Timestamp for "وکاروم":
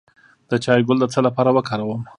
1.53-2.01